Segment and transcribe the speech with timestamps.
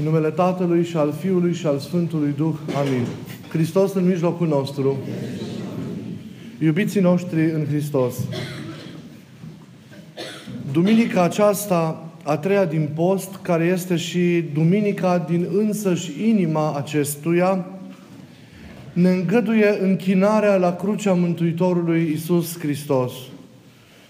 [0.00, 2.54] În numele Tatălui și al Fiului și al Sfântului Duh.
[2.86, 3.06] Amin.
[3.48, 4.96] Hristos în mijlocul nostru.
[6.58, 8.14] Iubiții noștri în Hristos.
[10.72, 17.66] Duminica aceasta, a treia din post, care este și duminica din însăși inima acestuia,
[18.92, 23.12] ne îngăduie închinarea la crucea Mântuitorului Isus Hristos.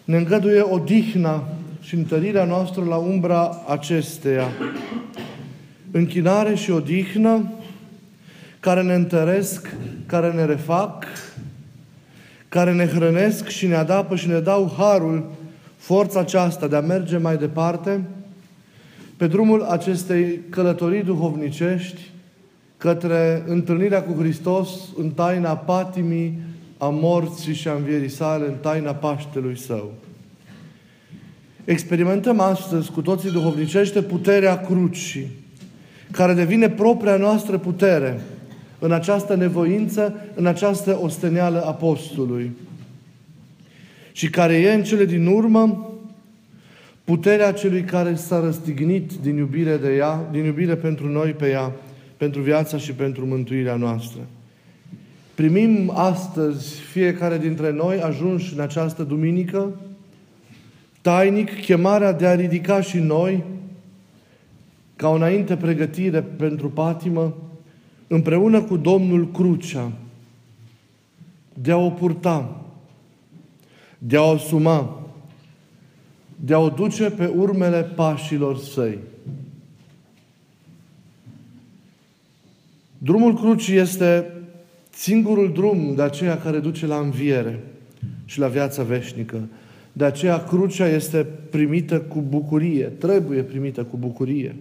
[0.04, 1.48] Ne îngăduie odihna
[1.80, 4.48] și întărirea noastră la umbra acesteia.
[5.90, 7.52] Închinare și odihnă
[8.60, 11.04] care ne întăresc, care ne refac,
[12.48, 15.30] care ne hrănesc și ne adapă și ne dau harul,
[15.76, 18.00] forța aceasta de a merge mai departe
[19.16, 22.00] pe drumul acestei călătorii duhovnicești
[22.76, 26.38] către întâlnirea cu Hristos în taina patimii,
[26.78, 29.92] a morții și a învierii sale, în taina Paștelui Său.
[31.64, 35.30] Experimentăm astăzi cu toții duhovnicește puterea crucii,
[36.10, 38.20] care devine propria noastră putere
[38.78, 42.50] în această nevoință, în această osteneală apostolului.
[44.12, 45.90] Și care e în cele din urmă
[47.04, 51.72] puterea celui care s-a răstignit din iubire de ea, din iubire pentru noi pe ea,
[52.16, 54.20] pentru viața și pentru mântuirea noastră.
[55.34, 59.80] Primim astăzi, fiecare dintre noi, ajuns în această duminică,
[61.00, 63.44] tainic chemarea de a ridica și noi,
[65.00, 67.36] ca o înainte pregătire pentru patimă,
[68.06, 69.92] împreună cu Domnul crucea,
[71.54, 72.64] de a o purta,
[73.98, 75.06] de a o suma,
[76.36, 78.98] de a o duce pe urmele pașilor săi.
[82.98, 84.32] Drumul crucii este
[84.90, 87.64] singurul drum de aceea care duce la înviere
[88.24, 89.48] și la viața veșnică.
[89.92, 94.56] De aceea crucea este primită cu bucurie, trebuie primită cu bucurie.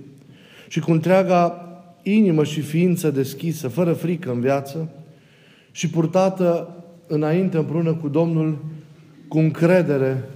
[0.69, 1.63] Și cu întreaga
[2.03, 4.89] inimă și ființă deschisă, fără frică în viață
[5.71, 6.75] și purtată
[7.07, 8.57] înainte împreună cu Domnul
[9.27, 10.29] cu încredere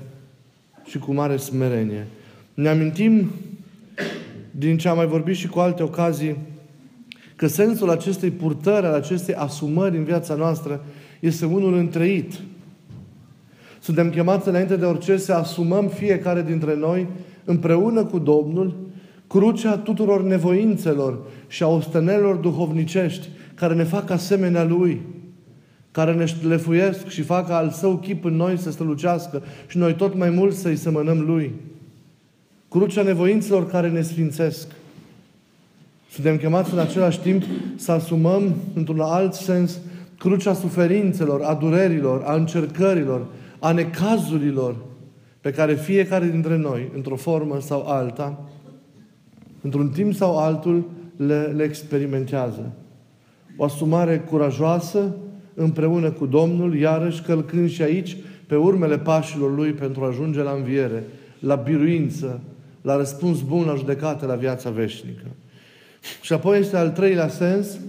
[0.86, 2.08] și cu mare smerenie.
[2.54, 3.32] Ne amintim
[4.52, 6.38] din ce am mai vorbit și cu alte ocazii
[7.36, 10.84] că sensul acestei purtări, al acestei asumări în viața noastră
[11.20, 12.34] este unul întreit.
[13.80, 17.08] Suntem chemați înainte de orice să asumăm fiecare dintre noi
[17.46, 18.92] împreună cu Domnul
[19.34, 25.02] crucea tuturor nevoințelor și a ostenelor duhovnicești care ne fac asemenea Lui,
[25.92, 30.16] care ne șlefuiesc și fac al Său chip în noi să strălucească și noi tot
[30.16, 31.54] mai mult să-i semănăm Lui.
[32.70, 34.68] Crucea nevoințelor care ne sfințesc.
[36.10, 37.44] Suntem chemați în același timp
[37.76, 39.80] să asumăm, într-un alt sens,
[40.18, 43.26] crucea suferințelor, a durerilor, a încercărilor,
[43.60, 44.76] a necazurilor
[45.42, 48.40] pe care fiecare dintre noi, într-o formă sau alta,
[49.64, 52.72] într-un timp sau altul, le, le experimentează.
[53.58, 55.16] O asumare curajoasă
[55.54, 60.52] împreună cu Domnul, iarăși călcând și aici pe urmele pașilor Lui pentru a ajunge la
[60.52, 61.04] înviere,
[61.40, 62.42] la biruință,
[62.82, 65.26] la răspuns bun la judecată, la viața veșnică.
[66.22, 67.80] Și apoi este al treilea sens,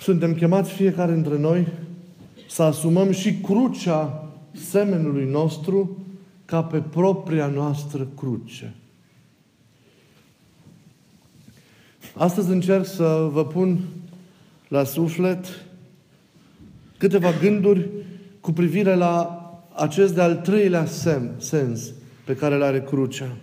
[0.00, 1.66] suntem chemați fiecare dintre noi
[2.48, 5.98] să asumăm și crucea semenului nostru
[6.44, 8.74] ca pe propria noastră cruce.
[12.16, 13.78] Astăzi încerc să vă pun
[14.68, 15.46] la suflet
[16.98, 17.88] câteva gânduri
[18.40, 19.38] cu privire la
[19.74, 21.92] acest de-al treilea semn, sens
[22.24, 23.36] pe care îl are crucea.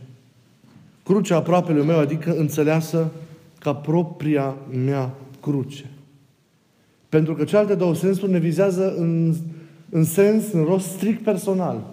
[1.04, 3.12] Crucea aproapelui meu, adică înțeleasă
[3.60, 4.56] ca propria
[4.86, 5.86] mea cruce.
[7.10, 9.34] Pentru că cealaltă două sensuri ne vizează în,
[9.90, 11.84] în sens, în rost strict personal.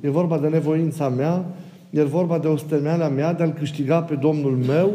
[0.00, 1.44] E vorba de nevoința mea,
[1.90, 4.92] e vorba de osteneala mea de a-L câștiga pe Domnul meu,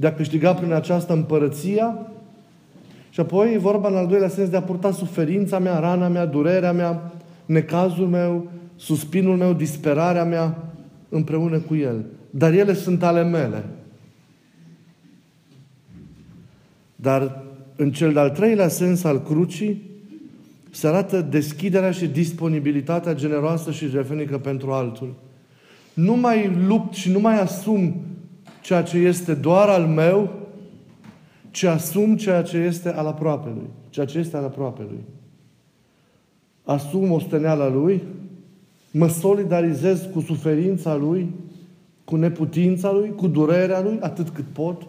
[0.00, 1.98] de a câștiga prin această împărăția
[3.10, 6.26] și apoi e vorba în al doilea sens de a purta suferința mea, rana mea,
[6.26, 7.12] durerea mea,
[7.46, 10.72] necazul meu, suspinul meu, disperarea mea
[11.08, 12.04] împreună cu El.
[12.30, 13.64] Dar ele sunt ale mele.
[16.96, 17.42] Dar
[17.76, 19.82] în cel de-al treilea sens al crucii
[20.70, 25.14] se arată deschiderea și disponibilitatea generoasă și refenică pentru altul.
[25.94, 27.94] Nu mai lupt și nu mai asum
[28.60, 30.30] ceea ce este doar al meu,
[31.50, 33.68] ci asum ceea ce este al aproapelui.
[33.90, 35.00] Ceea ce este al aproapelui.
[36.64, 38.02] Asum osteneala lui,
[38.90, 41.30] mă solidarizez cu suferința lui,
[42.04, 44.82] cu neputința lui, cu durerea lui, atât cât pot,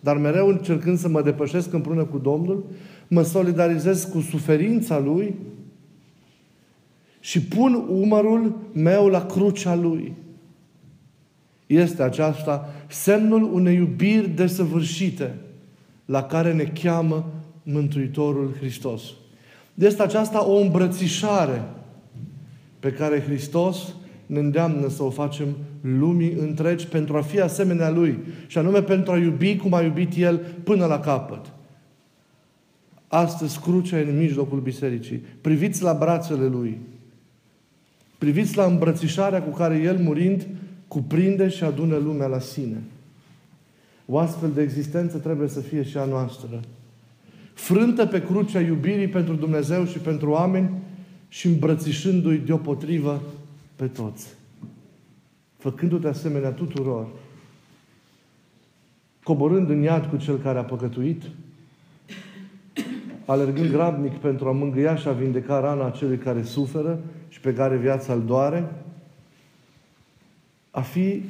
[0.00, 2.64] dar mereu încercând să mă depășesc împreună cu Domnul,
[3.08, 5.34] mă solidarizez cu suferința lui
[7.20, 10.12] și pun umărul meu la crucea lui.
[11.66, 15.34] Este aceasta semnul unei iubiri desăvârșite
[16.04, 17.32] la care ne cheamă
[17.62, 19.02] Mântuitorul Hristos.
[19.74, 21.64] Este aceasta o îmbrățișare
[22.80, 23.94] pe care Hristos
[24.26, 25.46] ne îndeamnă să o facem
[25.80, 30.16] lumii întregi pentru a fi asemenea Lui și anume pentru a iubi cum a iubit
[30.16, 31.52] El până la capăt.
[33.08, 35.22] Astăzi crucea e în mijlocul bisericii.
[35.40, 36.78] Priviți la brațele Lui.
[38.18, 40.46] Priviți la îmbrățișarea cu care El murind
[40.94, 42.82] cuprinde și adună lumea la sine.
[44.06, 46.60] O astfel de existență trebuie să fie și a noastră.
[47.54, 50.70] Frântă pe crucea iubirii pentru Dumnezeu și pentru oameni
[51.28, 53.22] și îmbrățișându-i deopotrivă
[53.76, 54.34] pe toți.
[55.56, 57.06] Făcându-te asemenea tuturor.
[59.22, 61.22] Coborând în iad cu cel care a păcătuit,
[63.24, 67.76] alergând grabnic pentru a mângâia și a vindeca rana celui care suferă și pe care
[67.76, 68.83] viața îl doare,
[70.74, 71.22] a fi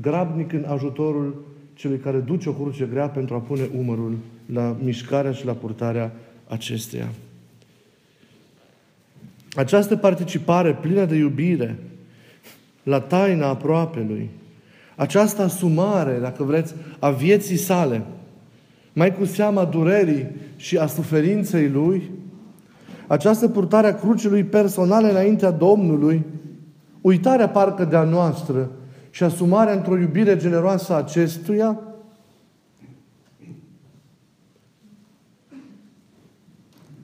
[0.00, 1.44] grabnic în ajutorul
[1.74, 4.16] celui care duce o cruce grea pentru a pune umărul
[4.52, 6.12] la mișcarea și la purtarea
[6.48, 7.08] acesteia.
[9.54, 11.78] Această participare plină de iubire
[12.82, 14.30] la taina aproapelui,
[14.96, 18.02] această asumare, dacă vreți, a vieții sale,
[18.92, 20.26] mai cu seama durerii
[20.56, 22.10] și a suferinței lui,
[23.06, 26.22] această purtare a crucelui personale înaintea Domnului,
[27.00, 28.70] uitarea parcă de a noastră
[29.10, 31.80] și asumarea într-o iubire generoasă a acestuia,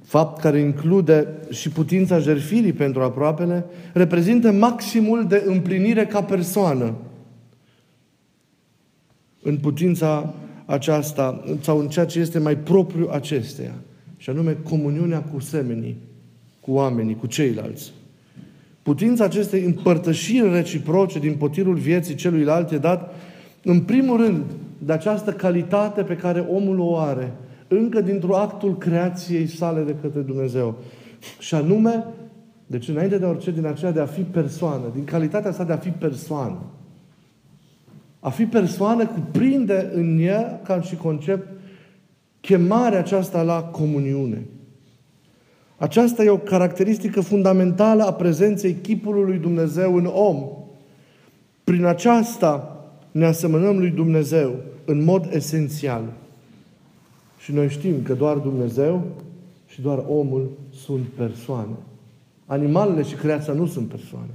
[0.03, 6.95] fapt care include și putința jerfirii pentru aproapele, reprezintă maximul de împlinire ca persoană
[9.43, 10.35] în putința
[10.67, 13.75] aceasta, sau în ceea ce este mai propriu acesteia,
[14.17, 15.97] și anume comuniunea cu semenii,
[16.61, 17.93] cu oamenii, cu ceilalți.
[18.87, 23.15] Putința acestei împărtășiri reciproce din potirul vieții celuilalt e dat,
[23.63, 24.43] în primul rând,
[24.79, 27.33] de această calitate pe care omul o are,
[27.69, 30.79] încă dintr-un actul creației sale de către Dumnezeu.
[31.39, 32.05] Și anume,
[32.67, 35.77] deci înainte de orice din aceea de a fi persoană, din calitatea sa de a
[35.77, 36.59] fi persoană.
[38.21, 41.49] A fi persoană cuprinde în ea, ca și concept,
[42.41, 44.47] chemarea aceasta la comuniune.
[45.77, 50.49] Aceasta e o caracteristică fundamentală a prezenței chipului lui Dumnezeu în om.
[51.65, 52.77] Prin aceasta
[53.11, 56.03] ne asemănăm lui Dumnezeu în mod esențial.
[57.39, 59.03] Și noi știm că doar Dumnezeu
[59.67, 60.51] și doar omul
[60.85, 61.77] sunt persoane.
[62.47, 64.31] Animalele și creația nu sunt persoane.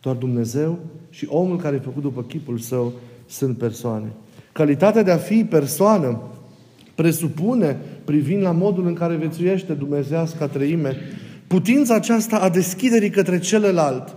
[0.00, 0.78] Doar Dumnezeu
[1.10, 2.92] și omul care e făcut după chipul său
[3.26, 4.06] sunt persoane.
[4.52, 6.20] Calitatea de a fi persoană
[6.98, 10.96] presupune, privind la modul în care vețuiește Dumnezească treime,
[11.46, 14.14] putința aceasta a deschiderii către celălalt,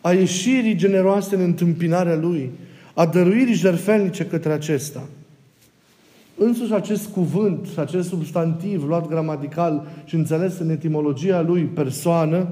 [0.00, 2.50] a ieșirii generoase în întâmpinarea Lui,
[2.94, 5.02] a dăruirii jertfelnice către acesta.
[6.36, 12.48] Însuși acest cuvânt, acest substantiv luat gramatical și înțeles în etimologia lui persoană,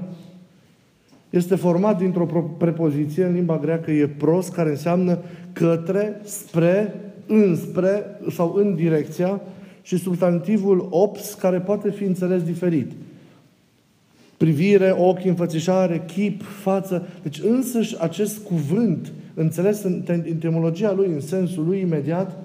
[1.29, 2.25] este format dintr-o
[2.57, 5.17] prepoziție în limba greacă e pros, care înseamnă
[5.53, 6.93] către, spre,
[7.27, 9.41] înspre sau în direcția
[9.81, 12.91] și substantivul ops, care poate fi înțeles diferit.
[14.37, 17.07] Privire, ochi, înfățișare, chip, față.
[17.23, 22.37] Deci însăși acest cuvânt, înțeles în etimologia lui, în sensul lui imediat,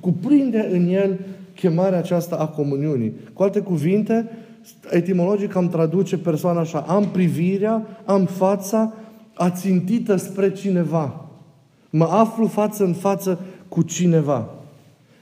[0.00, 1.18] cuprinde în el
[1.54, 3.12] chemarea aceasta a comuniunii.
[3.32, 4.28] Cu alte cuvinte,
[4.90, 8.92] etimologic am traduce persoana așa, am privirea, am fața
[9.34, 11.26] ațintită spre cineva.
[11.90, 14.54] Mă aflu față în față cu cineva.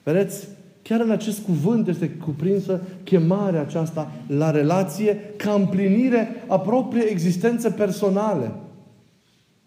[0.02, 0.48] Vedeți?
[0.82, 7.70] Chiar în acest cuvânt este cuprinsă chemarea aceasta la relație ca împlinire a propriei existențe
[7.70, 8.52] personale.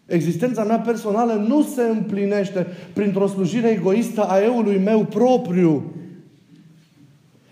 [0.06, 5.92] Existența mea personală nu se împlinește printr-o slujire egoistă a eului meu propriu.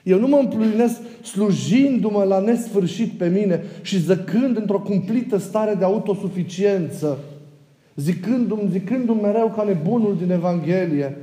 [0.03, 5.85] Eu nu mă împlinesc slujindu-mă la nesfârșit pe mine și zăcând într-o cumplită stare de
[5.85, 7.19] autosuficiență,
[7.97, 11.17] zicându-mi, zicându-mi mereu ca nebunul din Evanghelie,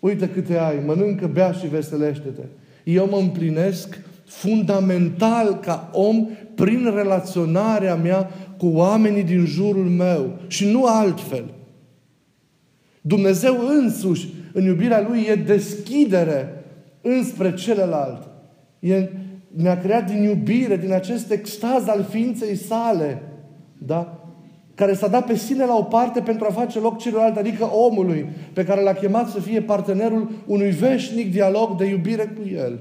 [0.00, 2.42] uite câte ai, mănâncă, bea și veselește-te.
[2.84, 10.70] Eu mă împlinesc fundamental ca om prin relaționarea mea cu oamenii din jurul meu și
[10.70, 11.44] nu altfel.
[13.00, 16.64] Dumnezeu însuși, în iubirea Lui, e deschidere
[17.00, 18.28] înspre celălalt.
[18.78, 19.08] E,
[19.48, 23.22] ne-a creat din iubire, din acest extaz al ființei sale,
[23.78, 24.25] da?
[24.76, 28.28] Care s-a dat pe sine la o parte pentru a face loc celorlalte, adică omului,
[28.52, 32.78] pe care l-a chemat să fie partenerul unui veșnic dialog de iubire cu El.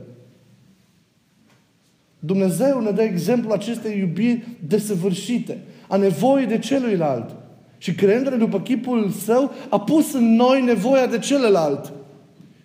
[2.19, 7.35] Dumnezeu ne dă exemplu acestei iubiri desăvârșite, a nevoii de celuilalt.
[7.77, 11.93] Și creându-ne după chipul său, a pus în noi nevoia de celălalt.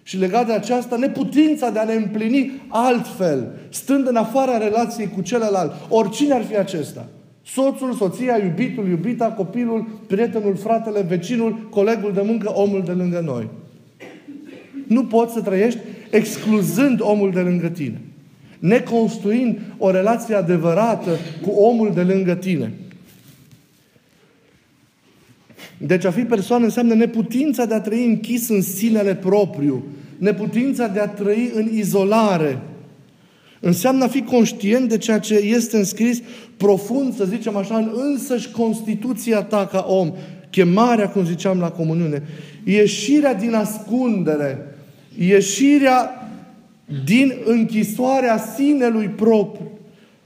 [0.02, 5.20] Și legat de aceasta, neputința de a ne împlini altfel, stând în afara relației cu
[5.20, 7.06] celălalt, oricine ar fi acesta.
[7.44, 13.48] Soțul, soția, iubitul, iubita, copilul, prietenul, fratele, vecinul, colegul de muncă, omul de lângă noi.
[14.86, 15.78] Nu poți să trăiești
[16.10, 18.00] excluzând omul de lângă tine.
[18.58, 21.10] Neconstruind o relație adevărată
[21.42, 22.72] cu omul de lângă tine.
[25.78, 29.84] Deci a fi persoană înseamnă neputința de a trăi închis în sinele propriu,
[30.18, 32.58] neputința de a trăi în izolare.
[33.60, 36.20] Înseamnă a fi conștient de ceea ce este înscris
[36.56, 40.12] profund, să zicem așa, în însăși Constituția ta ca om.
[40.50, 42.22] Chemarea, cum ziceam la comuniune.
[42.64, 44.76] Ieșirea din ascundere.
[45.18, 46.30] Ieșirea
[47.04, 49.70] din închisoarea sinelui propriu.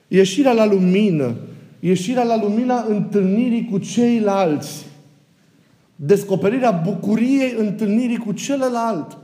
[0.09, 1.35] Ieșirea la lumină.
[1.81, 4.87] Ieșirea la lumina întâlnirii cu ceilalți.
[5.97, 9.19] Descoperirea bucuriei întâlnirii cu celălalt.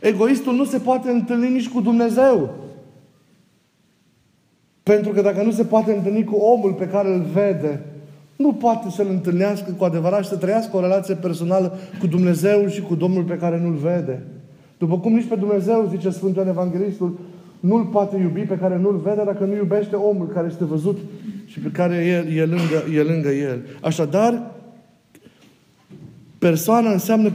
[0.00, 2.63] Egoistul nu se poate întâlni nici cu Dumnezeu.
[4.84, 7.80] Pentru că dacă nu se poate întâlni cu omul pe care îl vede,
[8.36, 12.80] nu poate să-L întâlnească cu adevărat și să trăiască o relație personală cu Dumnezeu și
[12.80, 14.22] cu Domnul pe care nu-L vede.
[14.78, 17.18] După cum nici pe Dumnezeu, zice Sfântul Ioan Evanghelistul,
[17.60, 20.98] nu-L poate iubi pe care nu-L vede dacă nu iubește omul care este văzut
[21.46, 23.60] și pe care e, e, lângă, e lângă El.
[23.80, 24.53] Așadar,
[26.44, 27.32] Persoana înseamnă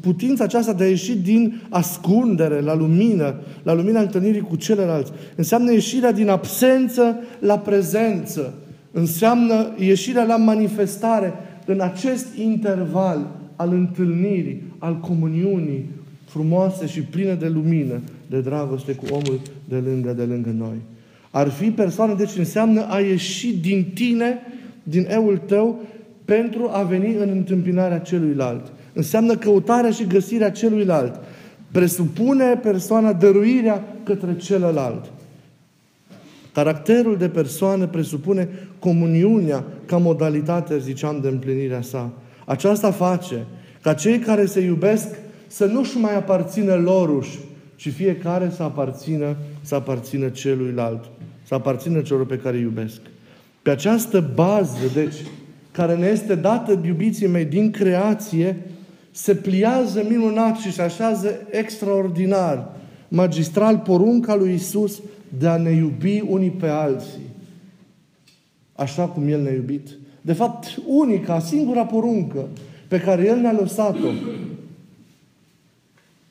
[0.00, 5.12] putința aceasta de a ieși din ascundere la lumină, la lumina întâlnirii cu celălalt.
[5.36, 8.54] Înseamnă ieșirea din absență la prezență.
[8.92, 11.32] Înseamnă ieșirea la manifestare
[11.66, 15.90] în acest interval al întâlnirii, al comuniunii
[16.24, 20.76] frumoase și pline de lumină, de dragoste cu omul de lângă, de lângă noi.
[21.30, 24.38] Ar fi persoană, deci înseamnă a ieși din tine,
[24.82, 25.80] din eul tău
[26.24, 28.72] pentru a veni în întâmpinarea celuilalt.
[28.92, 31.20] Înseamnă căutarea și găsirea celuilalt.
[31.70, 35.12] Presupune persoana dăruirea către celălalt.
[36.52, 42.10] Caracterul de persoană presupune comuniunea ca modalitate, ziceam, de împlinirea sa.
[42.44, 43.44] Aceasta face
[43.82, 45.08] ca cei care se iubesc
[45.46, 47.38] să nu-și mai aparțină loruși,
[47.76, 51.04] ci fiecare să aparțină, să aparțină celuilalt,
[51.42, 53.00] să aparțină celor pe care îi iubesc.
[53.62, 55.14] Pe această bază, deci,
[55.74, 58.56] care ne este dată, iubiții mei, din creație,
[59.10, 62.70] se pliază minunat și se așează extraordinar,
[63.08, 65.02] magistral, porunca lui Isus
[65.38, 67.22] de a ne iubi unii pe alții.
[68.72, 69.88] Așa cum El ne-a iubit.
[70.20, 72.48] De fapt, unica, singura poruncă
[72.88, 74.08] pe care El ne-a lăsat-o.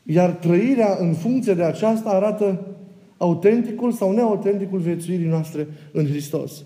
[0.03, 2.67] Iar trăirea în funcție de aceasta arată
[3.17, 6.63] autenticul sau neautenticul viețuirii noastre în Hristos.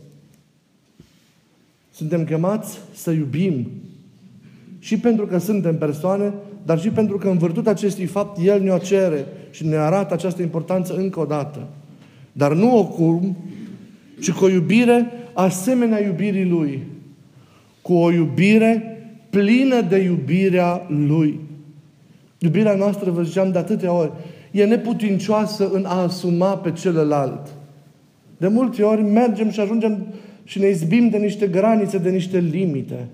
[1.98, 3.68] Suntem chemați să iubim.
[4.80, 6.34] Și pentru că suntem persoane,
[6.66, 10.42] dar și pentru că în vârtutea acestui fapt El ne-o cere și ne arată această
[10.42, 11.68] importanță încă o dată.
[12.32, 13.38] Dar nu ocum,
[14.22, 16.84] ci cu o iubire asemenea iubirii Lui.
[17.82, 18.98] Cu o iubire
[19.30, 21.39] plină de iubirea Lui.
[22.38, 24.12] Iubirea noastră, vă ziceam de atâtea ori,
[24.51, 27.48] e neputincioasă în a asuma pe celălalt.
[28.38, 30.08] De multe ori mergem și ajungem
[30.48, 33.08] și ne izbim de niște granițe, de niște limite.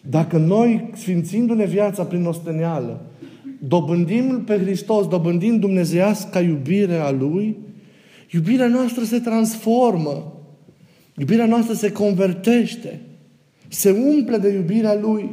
[0.00, 3.06] Dacă noi, sfințindu-ne viața prin osteneală,
[3.58, 7.56] dobândim pe Hristos, dobândim dumnezeiasca iubire a Lui,
[8.30, 10.32] iubirea noastră se transformă.
[11.16, 13.00] Iubirea noastră se convertește.
[13.68, 15.30] Se umple de iubirea Lui.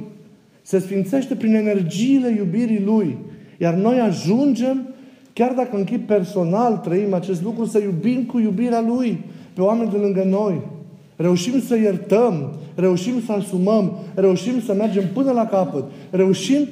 [0.62, 3.17] Se sfințește prin energiile iubirii Lui.
[3.57, 4.88] Iar noi ajungem,
[5.34, 9.19] chiar dacă în chip personal trăim acest lucru, să iubim cu iubirea Lui
[9.53, 10.74] pe oameni de lângă noi.
[11.15, 16.67] Reușim să iertăm, reușim să asumăm, reușim să mergem până la capăt, reușim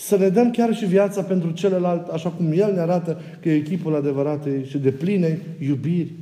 [0.00, 3.54] să ne dăm chiar și viața pentru celălalt, așa cum El ne arată că e
[3.54, 6.12] echipul adevărat și de pline iubiri.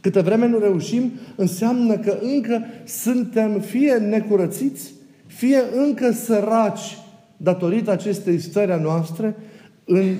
[0.00, 4.92] Câte vreme nu reușim, înseamnă că încă suntem fie necurățiți,
[5.26, 6.98] fie încă săraci
[7.36, 9.36] datorită acestei stări a noastre
[9.84, 10.14] în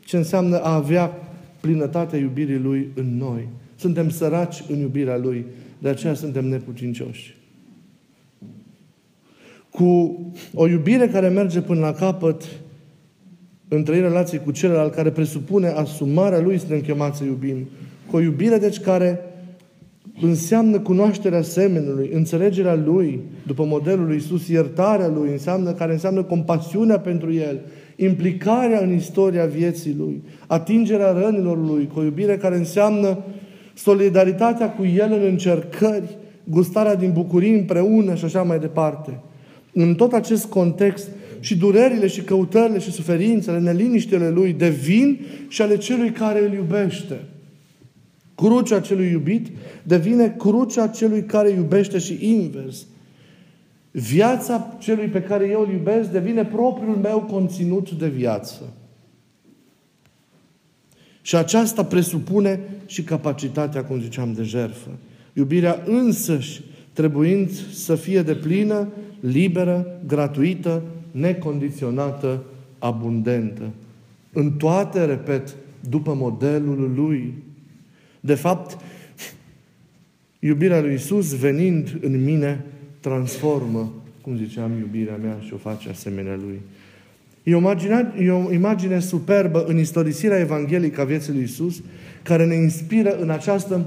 [0.00, 1.12] ce înseamnă a avea
[1.60, 3.48] plinătatea iubirii Lui în noi.
[3.76, 5.46] Suntem săraci în iubirea Lui,
[5.78, 7.36] de aceea suntem nepucincioși.
[9.70, 10.20] Cu
[10.54, 12.42] o iubire care merge până la capăt,
[13.68, 17.68] în trei relații cu celălalt, care presupune asumarea Lui, suntem chemați să iubim.
[18.10, 19.20] Cu o iubire, deci, care
[20.20, 26.98] înseamnă cunoașterea semenului, înțelegerea Lui, după modelul lui Iisus, iertarea Lui, înseamnă, care înseamnă compasiunea
[26.98, 27.60] pentru El,
[27.96, 33.18] implicarea în istoria vieții Lui, atingerea rănilor Lui, cu o iubire care înseamnă
[33.76, 39.20] solidaritatea cu El în încercări, gustarea din bucurii împreună și așa mai departe.
[39.72, 41.08] În tot acest context,
[41.40, 47.20] și durerile și căutările și suferințele, neliniștele lui devin și ale celui care îl iubește.
[48.34, 49.46] Crucea celui iubit
[49.82, 52.86] devine crucea celui care iubește și invers.
[53.90, 58.62] Viața celui pe care eu îl iubesc devine propriul meu conținut de viață.
[61.26, 64.90] Și aceasta presupune și capacitatea, cum ziceam, de jertfă.
[65.32, 68.88] Iubirea însăși trebuind să fie de plină,
[69.20, 72.42] liberă, gratuită, necondiționată,
[72.78, 73.70] abundentă.
[74.32, 75.56] În toate, repet,
[75.88, 77.34] după modelul lui.
[78.20, 78.78] De fapt,
[80.38, 82.64] iubirea lui Isus venind în mine
[83.00, 86.60] transformă, cum ziceam, iubirea mea și o face asemenea lui.
[87.48, 91.82] E o, imagine, e o imagine superbă în istorisirea evanghelică a vieții lui Isus,
[92.22, 93.86] care ne inspiră în această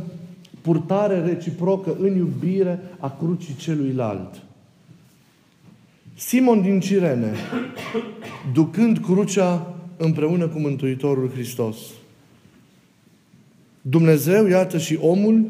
[0.61, 4.41] purtare reciprocă în iubire a crucii celuilalt.
[6.15, 7.33] Simon din Cirene,
[8.53, 11.77] ducând crucea împreună cu Mântuitorul Hristos.
[13.81, 15.49] Dumnezeu, iată și omul,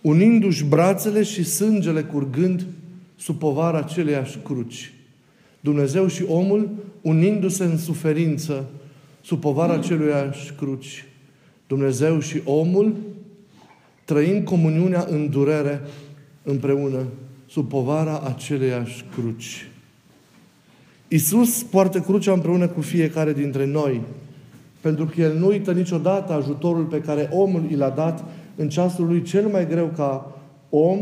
[0.00, 2.66] unindu-și brațele și sângele curgând
[3.16, 4.92] sub povara aceleiași cruci.
[5.60, 6.70] Dumnezeu și omul
[7.02, 8.64] unindu-se în suferință
[9.20, 11.04] sub povara aceluiași cruci.
[11.66, 12.96] Dumnezeu și omul
[14.04, 15.80] trăind comuniunea în durere
[16.42, 17.04] împreună
[17.46, 19.70] sub povara aceleiași cruci.
[21.08, 24.00] Isus poartă crucea împreună cu fiecare dintre noi,
[24.80, 28.24] pentru că El nu uită niciodată ajutorul pe care omul i l-a dat
[28.56, 30.40] în ceasul lui cel mai greu ca
[30.70, 30.98] om,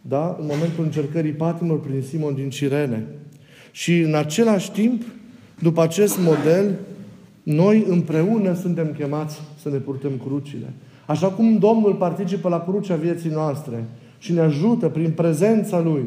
[0.00, 0.36] da?
[0.40, 3.06] în momentul încercării patimilor prin Simon din Cirene.
[3.76, 5.02] Și în același timp,
[5.58, 6.78] după acest model,
[7.42, 10.72] noi împreună suntem chemați să ne purtăm crucile.
[11.06, 13.84] Așa cum Domnul participă la crucea vieții noastre
[14.18, 16.04] și ne ajută prin prezența Lui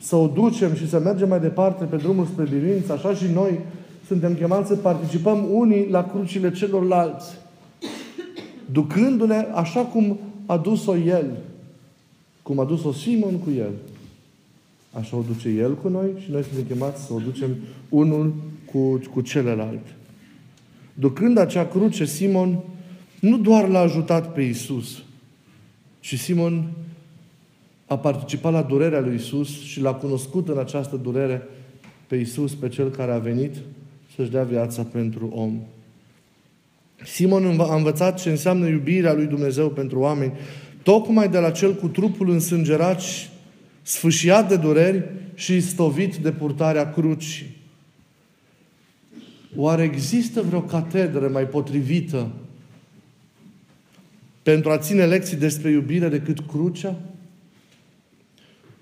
[0.00, 3.58] să o ducem și să mergem mai departe pe drumul spre biruință, așa și noi
[4.06, 7.26] suntem chemați să participăm unii la crucile celorlalți,
[8.72, 11.26] ducându-ne așa cum a dus-o El,
[12.42, 13.72] cum a dus-o Simon cu El.
[14.92, 17.56] Așa o duce El cu noi și noi suntem chemați să o ducem
[17.88, 19.86] unul cu, cu celălalt.
[20.94, 22.58] Ducând acea cruce, Simon
[23.20, 25.02] nu doar l-a ajutat pe Isus,
[26.00, 26.70] ci Simon
[27.86, 31.42] a participat la durerea lui Isus și l-a cunoscut în această durere
[32.06, 33.54] pe Isus, pe Cel care a venit
[34.16, 35.60] să-și dea viața pentru om.
[37.04, 40.32] Simon a învățat ce înseamnă iubirea lui Dumnezeu pentru oameni,
[40.82, 43.28] tocmai de la cel cu trupul însângerat și
[43.82, 47.56] sfâșiat de dureri și stovit de purtarea crucii.
[49.56, 52.30] Oare există vreo catedră mai potrivită
[54.42, 57.00] pentru a ține lecții despre iubire decât crucea?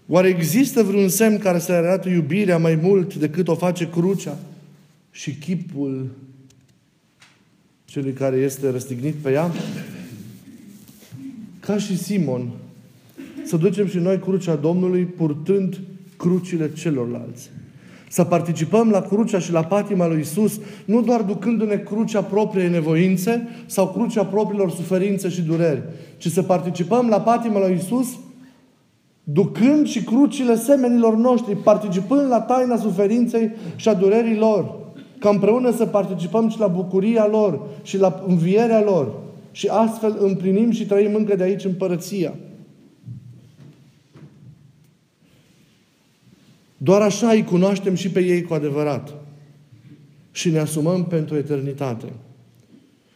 [0.06, 4.38] Oare există vreun semn care să arată iubirea mai mult decât o face crucea
[5.10, 6.10] și chipul
[7.84, 9.50] celui care este răstignit pe ea?
[11.60, 12.50] Ca și Simon,
[13.48, 15.80] să ducem și noi crucea Domnului purtând
[16.16, 17.50] crucile celorlalți.
[18.08, 23.48] Să participăm la crucea și la patima lui Isus, nu doar ducându-ne crucea propriei nevoințe
[23.66, 25.82] sau crucea propriilor suferințe și dureri,
[26.16, 28.06] ci să participăm la patima lui Isus
[29.22, 34.74] ducând și crucile semenilor noștri, participând la taina suferinței și a durerii lor,
[35.18, 39.12] ca împreună să participăm și la bucuria lor și la învierea lor
[39.50, 42.34] și astfel împlinim și trăim încă de aici împărăția.
[46.78, 49.14] Doar așa îi cunoaștem și pe ei cu adevărat.
[50.30, 52.12] Și ne asumăm pentru eternitate.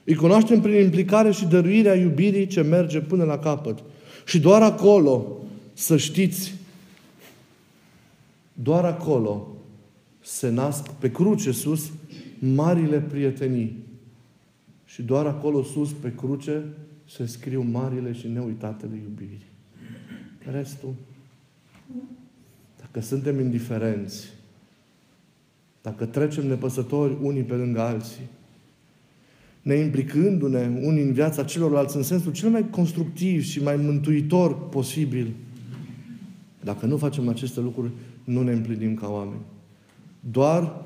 [0.05, 3.83] Îi cunoaștem prin implicare și dăruirea iubirii ce merge până la capăt.
[4.27, 5.39] Și doar acolo,
[5.73, 6.55] să știți,
[8.53, 9.47] doar acolo
[10.21, 11.91] se nasc pe cruce sus
[12.39, 13.77] marile prietenii.
[14.85, 16.65] Și doar acolo sus, pe cruce,
[17.09, 19.47] se scriu marile și neuitatele iubiri.
[20.53, 20.95] Restul
[22.93, 24.29] că suntem indiferenți,
[25.83, 28.29] dacă trecem nepăsători unii pe lângă alții,
[29.63, 35.33] ne implicându-ne unii în viața celorlalți în sensul cel mai constructiv și mai mântuitor posibil,
[36.65, 37.91] dacă nu facem aceste lucruri,
[38.25, 39.41] nu ne împlinim ca oameni.
[40.31, 40.83] Doar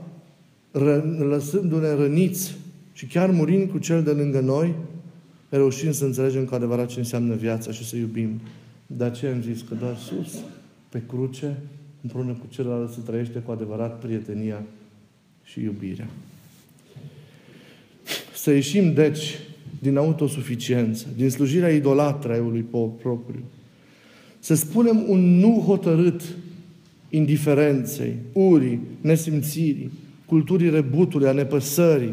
[1.18, 2.56] lăsându-ne răniți
[2.92, 4.74] și chiar murind cu cel de lângă noi,
[5.48, 8.40] reușim să înțelegem cu adevărat ce înseamnă viața și să iubim.
[8.86, 10.34] De aceea am zis că doar sus,
[10.88, 11.56] pe cruce,
[12.06, 14.62] împreună cu celălalt să trăiește cu adevărat prietenia
[15.44, 16.08] și iubirea.
[18.34, 19.38] Să ieșim, deci,
[19.78, 22.64] din autosuficiență, din slujirea idolatră a eului
[23.02, 23.42] propriu.
[24.38, 26.22] Să spunem un nu hotărât
[27.08, 29.90] indiferenței, urii, nesimțirii,
[30.26, 32.12] culturii rebutului, a nepăsării.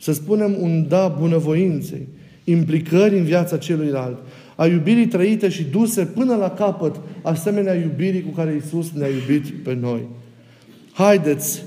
[0.00, 2.06] Să spunem un da bunăvoinței,
[2.44, 4.18] implicări în viața celuilalt,
[4.56, 9.50] a iubirii trăite și duse până la capăt, asemenea iubirii cu care Isus ne-a iubit
[9.50, 10.00] pe noi.
[10.92, 11.62] Haideți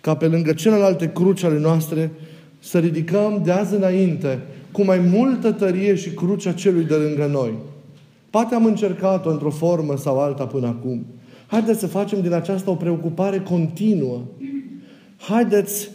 [0.00, 2.10] ca pe lângă celelalte cruci ale noastre
[2.58, 4.38] să ridicăm de azi înainte
[4.72, 7.52] cu mai multă tărie și crucea celui de lângă noi.
[8.30, 11.06] Poate am încercat-o într-o formă sau alta până acum.
[11.46, 14.20] Haideți să facem din aceasta o preocupare continuă.
[15.16, 15.90] Haideți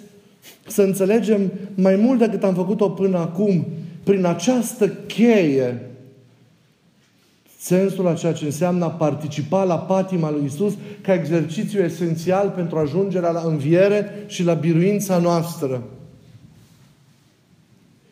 [0.67, 3.65] să înțelegem mai mult decât am făcut-o până acum,
[4.03, 5.87] prin această cheie,
[7.67, 12.77] sensul a ceea ce înseamnă a participa la patima lui Isus ca exercițiu esențial pentru
[12.77, 15.84] ajungerea la înviere și la biruința noastră.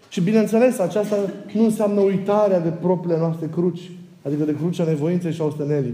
[0.10, 1.16] Și bineînțeles, aceasta
[1.54, 3.92] nu înseamnă uitarea de propriile noastre cruci,
[4.22, 5.94] adică de crucea nevoinței și a ostenelii.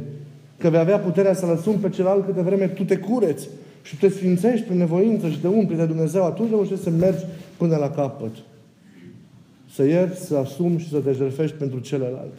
[0.57, 3.49] Că vei avea puterea să lăsăm pe celălalt câte vreme tu te cureți
[3.81, 7.25] și te sfințești prin nevoință și te umpli de Dumnezeu, atunci reușești să mergi
[7.57, 8.31] până la capăt.
[9.73, 12.33] Să ierți, să asumi și să te jertfești pentru celălalt.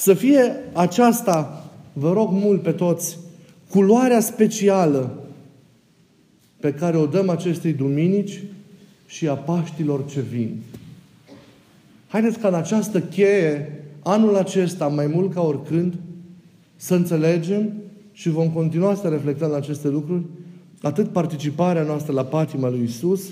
[0.00, 3.18] Să fie aceasta, vă rog mult pe toți,
[3.70, 5.18] culoarea specială
[6.60, 8.42] pe care o dăm acestei duminici
[9.06, 10.62] și a Paștilor ce vin.
[12.08, 15.94] Haideți ca în această cheie, anul acesta, mai mult ca oricând,
[16.76, 17.72] să înțelegem
[18.12, 20.22] și vom continua să reflectăm la aceste lucruri,
[20.82, 23.22] atât participarea noastră la patima lui Isus,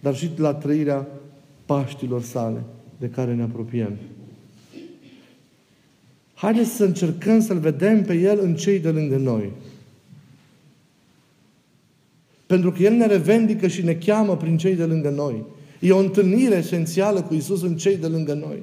[0.00, 1.06] dar și la trăirea
[1.66, 2.62] Paștilor sale
[2.98, 3.96] de care ne apropiem.
[6.40, 9.50] Haideți să încercăm să-L vedem pe El în cei de lângă noi.
[12.46, 15.44] Pentru că El ne revendică și ne cheamă prin cei de lângă noi.
[15.80, 18.62] E o întâlnire esențială cu Isus în cei de lângă noi.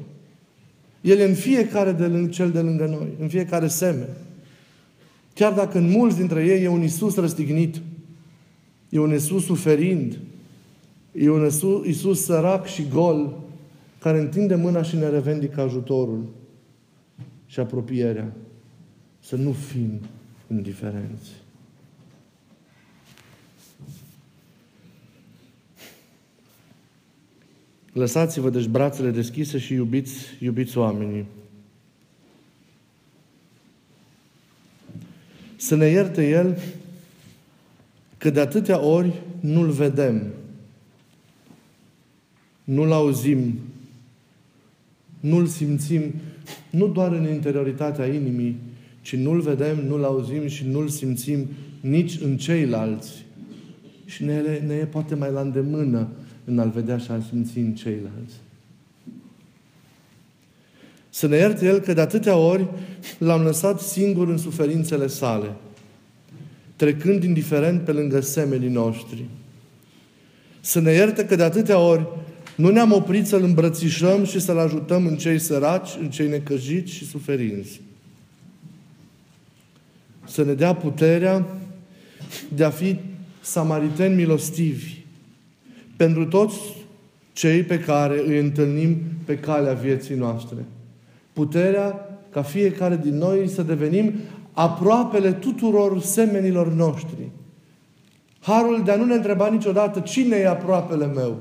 [1.01, 4.07] El e în fiecare de lângă, cel de lângă noi, în fiecare seme.
[5.33, 7.81] Chiar dacă în mulți dintre ei e un Isus răstignit,
[8.89, 10.19] e un Isus suferind,
[11.11, 13.37] e un Isus, Isus sărac și gol,
[13.99, 16.35] care întinde mâna și ne revendică ajutorul
[17.47, 18.33] și apropierea.
[19.19, 19.99] Să nu fim
[20.51, 21.31] indiferenți.
[27.93, 31.25] Lăsați-vă deci brațele deschise și iubiți, iubiți oamenii.
[35.55, 36.57] Să ne ierte El
[38.17, 40.33] că de atâtea ori nu-L vedem,
[42.63, 43.59] nu-L auzim,
[45.19, 46.13] nu-L simțim,
[46.69, 48.57] nu doar în interioritatea inimii,
[49.01, 51.47] ci nu-L vedem, nu-L auzim și nu-L simțim
[51.79, 53.25] nici în ceilalți.
[54.05, 56.07] Și ne, ne e poate mai la îndemână
[56.45, 58.35] în a-L vedea și a-L simți în ceilalți.
[61.09, 62.67] Să ne ierte El că de atâtea ori
[63.17, 65.53] L-am lăsat singur în suferințele sale,
[66.75, 69.25] trecând indiferent pe lângă semenii noștri.
[70.59, 72.07] Să ne ierte că de atâtea ori
[72.57, 77.05] nu ne-am oprit să-L îmbrățișăm și să-L ajutăm în cei săraci, în cei necăjiți și
[77.05, 77.81] suferinți.
[80.25, 81.45] Să ne dea puterea
[82.55, 82.99] de a fi
[83.41, 84.95] samariteni milostivi,
[85.95, 86.57] pentru toți
[87.33, 90.65] cei pe care îi întâlnim pe calea vieții noastre.
[91.33, 94.13] Puterea ca fiecare din noi să devenim
[94.51, 97.29] aproapele tuturor semenilor noștri.
[98.39, 101.37] Harul de a nu ne întreba niciodată cine e aproapele meu,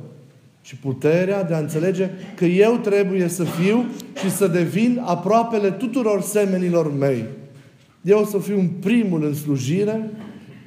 [0.67, 3.85] și puterea de a înțelege că eu trebuie să fiu
[4.21, 7.25] și să devin aproapele tuturor semenilor mei.
[8.03, 10.11] Eu să fiu primul în slujire,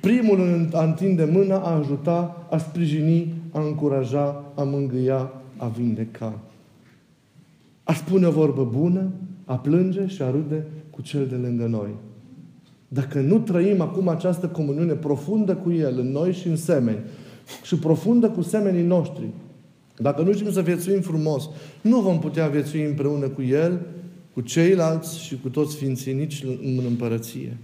[0.01, 6.39] primul în a întinde mâna, a ajuta, a sprijini, a încuraja, a mângâia, a vindeca.
[7.83, 9.11] A spune o vorbă bună,
[9.45, 11.89] a plânge și a râde cu cel de lângă noi.
[12.87, 16.99] Dacă nu trăim acum această comuniune profundă cu El, în noi și în semeni,
[17.63, 19.27] și profundă cu semenii noștri,
[20.01, 21.49] dacă nu știm să viețuim frumos,
[21.81, 23.79] nu vom putea viețui împreună cu El,
[24.33, 27.57] cu ceilalți și cu toți Sfinții nici în împărăție.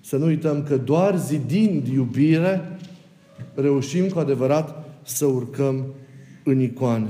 [0.00, 2.78] Să nu uităm că doar zidind iubire,
[3.54, 5.84] reușim cu adevărat să urcăm
[6.44, 7.08] în icoane.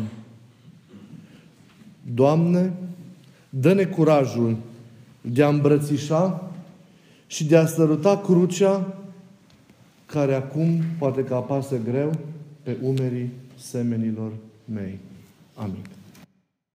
[2.14, 2.72] Doamne,
[3.50, 4.56] dă-ne curajul
[5.20, 6.50] de a îmbrățișa
[7.26, 8.96] și de a săruta crucea
[10.06, 12.12] care acum poate că apasă greu
[12.62, 14.32] pe umerii semenilor
[14.68, 14.98] mei.
[15.56, 15.95] Amin.